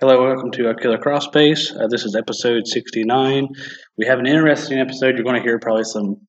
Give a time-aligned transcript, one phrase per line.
[0.00, 1.74] Hello, welcome to Killer Cross Space.
[1.74, 3.48] Uh, this is episode 69.
[3.96, 5.16] We have an interesting episode.
[5.16, 6.20] You're going to hear probably some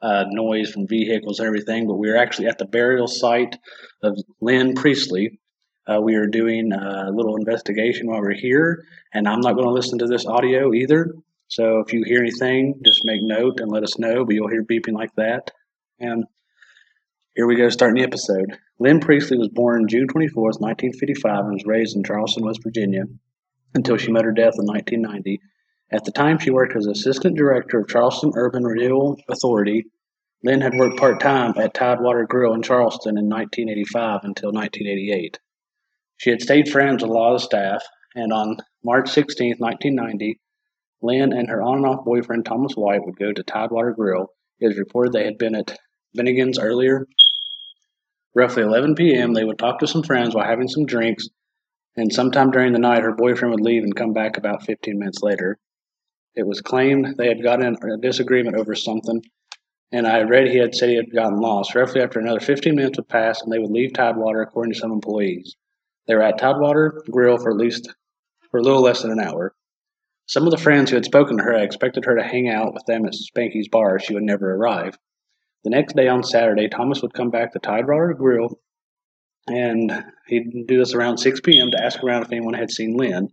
[0.00, 3.58] uh, noise from vehicles and everything, but we are actually at the burial site
[4.04, 5.40] of Lynn Priestley.
[5.84, 9.72] Uh, we are doing a little investigation while we're here, and I'm not going to
[9.72, 11.12] listen to this audio either.
[11.48, 14.62] So if you hear anything, just make note and let us know, but you'll hear
[14.62, 15.50] beeping like that.
[15.98, 16.24] And
[17.34, 18.56] here we go, starting the episode.
[18.80, 23.04] Lynn Priestley was born June 24, 1955, and was raised in Charleston, West Virginia,
[23.74, 25.40] until she met her death in 1990.
[25.90, 29.86] At the time, she worked as assistant director of Charleston Urban Renewal Authority.
[30.44, 35.40] Lynn had worked part time at Tidewater Grill in Charleston in 1985 until 1988.
[36.18, 37.82] She had stayed friends with a lot of staff,
[38.14, 40.38] and on March 16, 1990,
[41.02, 44.28] Lynn and her on and off boyfriend Thomas White would go to Tidewater Grill.
[44.60, 45.76] It was reported they had been at
[46.14, 47.06] Finnegan's earlier
[48.38, 51.28] Roughly 11 p.m., they would talk to some friends while having some drinks,
[51.96, 55.24] and sometime during the night, her boyfriend would leave and come back about 15 minutes
[55.24, 55.58] later.
[56.36, 59.24] It was claimed they had gotten in a disagreement over something,
[59.90, 61.74] and I read he had said he had gotten lost.
[61.74, 64.92] Roughly after another 15 minutes would pass, and they would leave Tidewater, according to some
[64.92, 65.56] employees.
[66.06, 67.92] They were at Tidewater Grill for at least
[68.52, 69.56] for a little less than an hour.
[70.26, 72.72] Some of the friends who had spoken to her had expected her to hang out
[72.72, 73.98] with them at Spanky's bar.
[73.98, 74.96] She would never arrive.
[75.64, 78.60] The next day on Saturday, Thomas would come back to Tidewater Grill,
[79.48, 81.70] and he'd do this around 6 p.m.
[81.72, 83.28] to ask around if anyone had seen Lynn.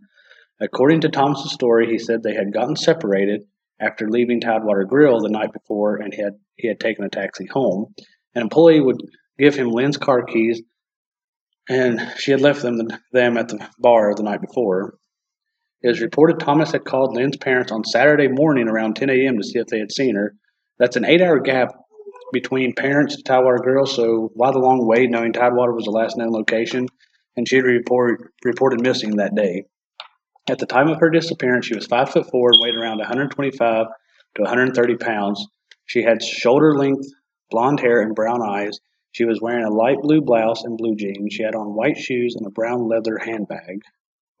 [0.60, 3.42] According to Thomas's story, he said they had gotten separated
[3.78, 7.46] after leaving Tidewater Grill the night before, and he had he had taken a taxi
[7.46, 7.94] home.
[8.34, 9.00] An employee would
[9.38, 10.62] give him Lynn's car keys,
[11.68, 14.98] and she had left them them at the bar the night before.
[15.82, 19.36] It was reported Thomas had called Lynn's parents on Saturday morning around 10 a.m.
[19.36, 20.34] to see if they had seen her.
[20.78, 21.74] That's an eight-hour gap
[22.32, 26.16] between parents to Tidewater Grill, so why the long wait knowing Tidewater was the last
[26.16, 26.88] known location,
[27.36, 29.64] and she had report, reported missing that day.
[30.48, 33.86] At the time of her disappearance, she was 5 foot 4 and weighed around 125
[34.36, 35.46] to 130 pounds.
[35.86, 37.08] She had shoulder length
[37.50, 38.78] blonde hair and brown eyes.
[39.12, 41.32] She was wearing a light blue blouse and blue jeans.
[41.32, 43.82] She had on white shoes and a brown leather handbag.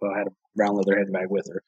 [0.00, 1.62] Well, I had a brown leather handbag with her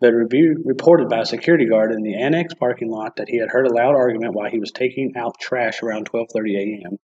[0.00, 3.38] that had been reported by a security guard in the annex parking lot that he
[3.38, 6.98] had heard a loud argument while he was taking out trash around 12:30 a.m.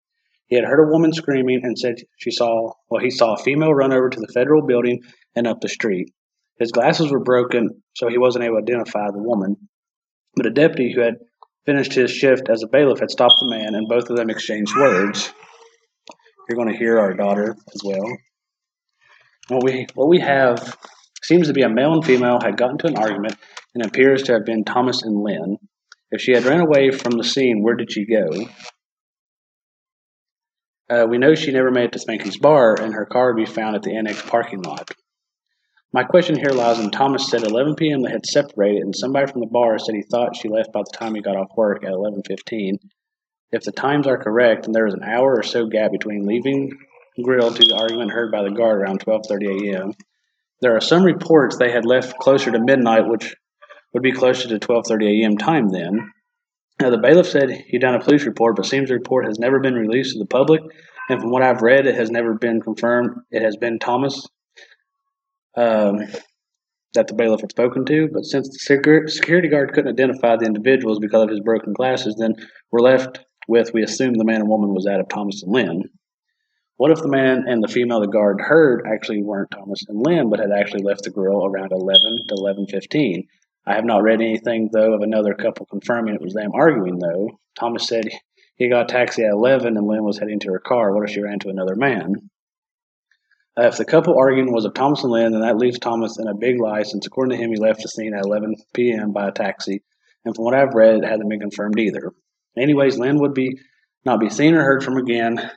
[0.47, 3.75] He had heard a woman screaming and said she saw well he saw a female
[3.75, 5.03] run over to the federal building
[5.35, 6.13] and up the street.
[6.59, 9.57] His glasses were broken, so he wasn't able to identify the woman.
[10.37, 11.15] But a deputy who had
[11.65, 14.77] finished his shift as a bailiff had stopped the man, and both of them exchanged
[14.77, 15.33] words.
[16.49, 18.05] You're going to hear our daughter as well.
[19.49, 20.77] What we what we have
[21.23, 23.37] Seems to be a male and female had gotten to an argument
[23.75, 25.59] and appears to have been Thomas and Lynn.
[26.11, 28.29] If she had ran away from the scene, where did she go?
[30.89, 33.51] Uh, we know she never made it to Spanky's bar, and her car would be
[33.51, 34.91] found at the annex parking lot.
[35.93, 38.03] My question here lies in Thomas said 11 p.m.
[38.03, 40.97] they had separated, and somebody from the bar said he thought she left by the
[40.97, 42.79] time he got off work at 11:15.
[43.53, 46.73] If the times are correct, and there was an hour or so gap between leaving
[47.23, 49.93] grill to the argument heard by the guard around 12:30 a.m.,
[50.61, 53.35] there are some reports they had left closer to midnight, which
[53.93, 55.39] would be closer to 12:30 a.m.
[55.39, 56.11] time then.
[56.81, 59.61] Now, the bailiff said he'd done a police report, but seems the report has never
[59.61, 60.63] been released to the public,
[61.09, 63.11] and from what I've read, it has never been confirmed.
[63.31, 64.27] It has been Thomas
[65.57, 65.99] um,
[66.95, 70.99] that the bailiff had spoken to, but since the security guard couldn't identify the individuals
[70.99, 72.35] because of his broken glasses, then
[72.71, 75.83] we're left with we assume the man and woman was that of Thomas and Lynn.
[76.81, 80.31] What if the man and the female the guard heard actually weren't Thomas and Lynn,
[80.31, 83.29] but had actually left the grill around 11 to 11:15?
[83.67, 87.39] I have not read anything though of another couple confirming it was them arguing though.
[87.55, 88.09] Thomas said
[88.57, 90.95] he got taxi at 11 and Lynn was heading to her car.
[90.95, 92.31] What if she ran to another man?
[93.59, 96.29] Uh, if the couple arguing was of Thomas and Lynn, then that leaves Thomas in
[96.29, 99.13] a big lie, since according to him, he left the scene at 11 p.m.
[99.13, 99.83] by a taxi,
[100.25, 102.15] and from what I've read, it hasn't been confirmed either.
[102.57, 103.59] Anyways, Lynn would be
[104.07, 105.51] not be seen or heard from again,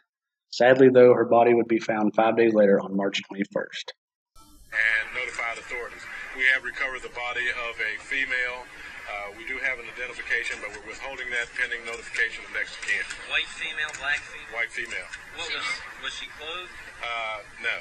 [0.53, 3.89] Sadly, though, her body would be found five days later on March 21st.
[4.37, 6.05] And notified authorities.
[6.37, 8.61] We have recovered the body of a female.
[9.09, 12.85] Uh, we do have an identification, but we're withholding that pending notification of next of
[12.85, 13.01] kin.
[13.33, 14.53] White female, black female?
[14.53, 15.09] White female.
[15.41, 15.65] What was,
[16.05, 16.69] was she clothed?
[17.01, 17.75] Uh, no.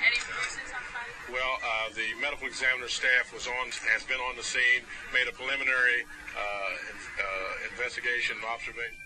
[0.00, 1.12] Any bruises on body?
[1.28, 4.80] Well, uh, the medical examiner staff was on, has been on the scene,
[5.12, 8.96] made a preliminary uh, uh, investigation and observation.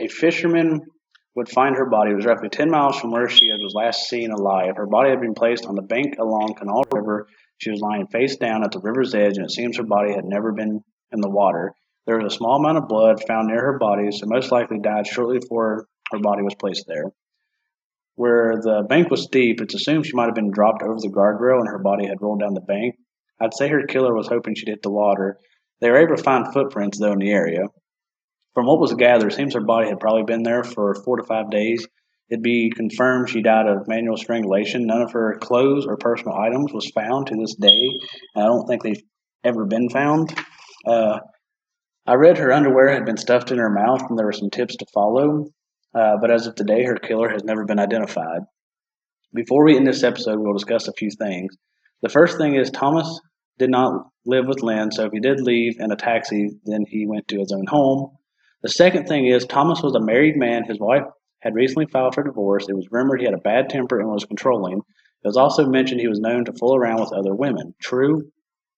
[0.00, 0.80] A fisherman
[1.36, 2.14] would find her body.
[2.14, 4.76] Was roughly 10 miles from where she was last seen alive.
[4.76, 7.28] Her body had been placed on the bank along Canal River.
[7.58, 10.24] She was lying face down at the river's edge, and it seems her body had
[10.24, 10.80] never been
[11.12, 11.74] in the water.
[12.06, 15.06] There was a small amount of blood found near her body, so most likely died
[15.06, 17.12] shortly before her body was placed there.
[18.14, 21.60] Where the bank was steep, it's assumed she might have been dropped over the guardrail
[21.60, 22.94] and her body had rolled down the bank.
[23.40, 25.38] I'd say her killer was hoping she'd hit the water.
[25.80, 27.66] They were able to find footprints, though, in the area.
[28.56, 31.24] From what was gathered, it seems her body had probably been there for four to
[31.24, 31.86] five days.
[32.30, 34.86] It'd be confirmed she died of manual strangulation.
[34.86, 37.90] None of her clothes or personal items was found to this day,
[38.34, 39.02] and I don't think they've
[39.44, 40.34] ever been found.
[40.86, 41.18] Uh,
[42.06, 44.74] I read her underwear had been stuffed in her mouth, and there were some tips
[44.76, 45.44] to follow.
[45.94, 48.40] Uh, but as of today, her killer has never been identified.
[49.34, 51.54] Before we end this episode, we'll discuss a few things.
[52.00, 53.20] The first thing is Thomas
[53.58, 57.06] did not live with Lynn, so if he did leave in a taxi, then he
[57.06, 58.16] went to his own home.
[58.62, 60.64] The second thing is Thomas was a married man.
[60.64, 61.04] His wife
[61.40, 62.68] had recently filed for divorce.
[62.68, 64.78] It was rumored he had a bad temper and was controlling.
[64.78, 67.74] It was also mentioned he was known to fool around with other women.
[67.80, 68.30] True?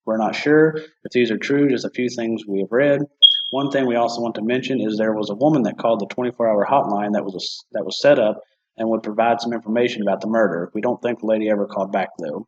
[0.04, 3.02] We're not sure if these are true, just a few things we have read.
[3.50, 6.14] One thing we also want to mention is there was a woman that called the
[6.14, 8.40] 24-hour hotline that was a, that was set up
[8.78, 10.70] and would provide some information about the murder.
[10.72, 12.46] We don't think the lady ever called back though.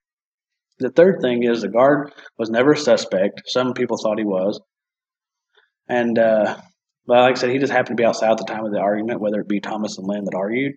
[0.79, 3.43] The third thing is the guard was never a suspect.
[3.47, 4.59] Some people thought he was,
[5.87, 6.57] and uh,
[7.11, 8.79] well, like I said, he just happened to be outside at the time of the
[8.79, 10.75] argument, whether it be Thomas and Lynn that argued.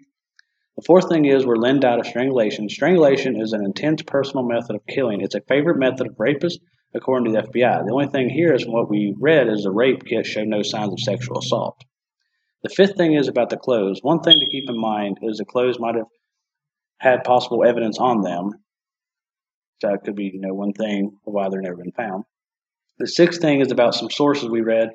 [0.76, 2.70] The fourth thing is where Lynn died of strangulation.
[2.70, 5.22] Strangulation is an intense personal method of killing.
[5.22, 6.58] It's a favorite method of rapists,
[6.96, 7.86] according to the FBI.
[7.86, 10.64] The only thing here is from what we read is the rape kit showed no
[10.64, 11.80] signs of sexual assault.
[12.64, 14.00] The fifth thing is about the clothes.
[14.02, 16.08] One thing to keep in mind is the clothes might have
[16.98, 18.54] had possible evidence on them.
[19.84, 22.24] So that could be, you know, one thing why they're never been found.
[22.98, 24.94] The sixth thing is about some sources we read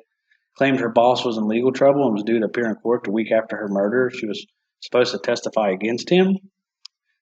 [0.57, 3.11] claimed her boss was in legal trouble and was due to appear in court a
[3.11, 4.11] week after her murder.
[4.13, 4.45] She was
[4.81, 6.37] supposed to testify against him.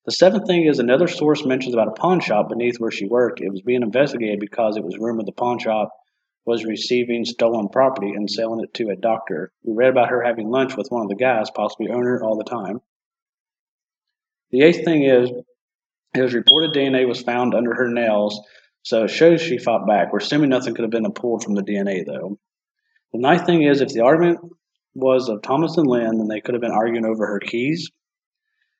[0.05, 3.41] The seventh thing is another source mentions about a pawn shop beneath where she worked.
[3.41, 5.91] It was being investigated because it was rumored the pawn shop
[6.45, 9.51] was receiving stolen property and selling it to a doctor.
[9.63, 12.45] We read about her having lunch with one of the guys, possibly owner, all the
[12.45, 12.79] time.
[14.51, 15.29] The eighth thing is
[16.15, 18.39] it was reported DNA was found under her nails,
[18.83, 20.13] so it shows she fought back.
[20.13, 22.39] We're assuming nothing could have been pulled from the DNA, though.
[23.13, 24.39] The nice thing is if the argument
[24.93, 27.89] was of Thomas and Lynn, then they could have been arguing over her keys.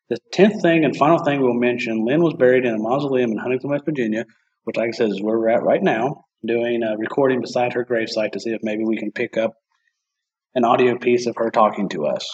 [0.09, 3.37] The tenth thing and final thing we'll mention, Lynn was buried in a mausoleum in
[3.37, 4.25] Huntington, West Virginia,
[4.63, 7.85] which, like I said, is where we're at right now, doing a recording beside her
[7.85, 9.53] gravesite to see if maybe we can pick up
[10.55, 12.29] an audio piece of her talking to us.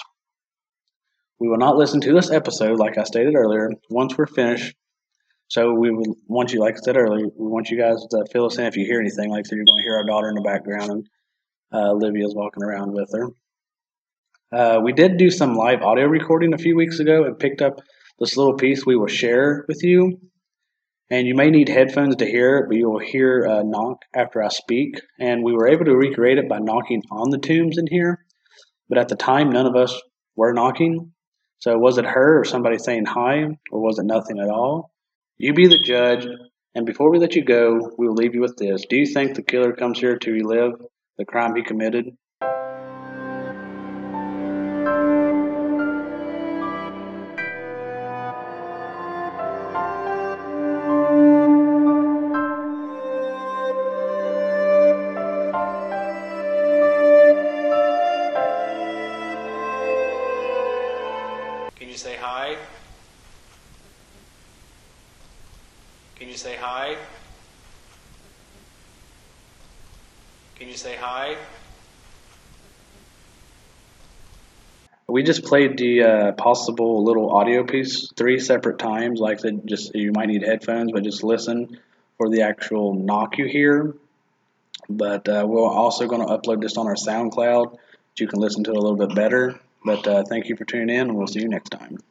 [1.40, 4.76] We will not listen to this episode, like I stated earlier, once we're finished.
[5.50, 8.46] So we would want you, like I said earlier, we want you guys to fill
[8.46, 9.30] us in if you hear anything.
[9.30, 11.08] Like so, you're going to hear our daughter in the background, and
[11.74, 13.30] uh, Olivia's walking around with her.
[14.52, 17.80] Uh, we did do some live audio recording a few weeks ago and picked up
[18.20, 20.20] this little piece we will share with you.
[21.10, 24.44] And you may need headphones to hear it, but you will hear a knock after
[24.44, 25.02] I speak.
[25.20, 28.26] And we were able to recreate it by knocking on the tombs in here.
[28.90, 30.00] But at the time, none of us
[30.36, 31.12] were knocking.
[31.60, 34.92] So was it her or somebody saying hi, or was it nothing at all?
[35.38, 36.28] You be the judge.
[36.76, 38.86] And before we let you go, we will leave you with this.
[38.90, 40.74] Do you think the killer comes here to relive
[41.18, 42.18] the crime he committed?
[61.76, 62.58] Can you say hi?
[66.16, 66.98] Can you say hi?
[70.56, 71.36] Can you say hi?
[75.08, 79.20] We just played the uh, possible little audio piece three separate times.
[79.20, 81.80] Like the, just you might need headphones, but just listen
[82.18, 83.94] for the actual knock you hear.
[84.90, 87.80] But uh, we're also going to upload this on our SoundCloud, so
[88.18, 89.60] you can listen to it a little bit better.
[89.84, 92.02] But uh, thank you for tuning in, and we'll see you next time.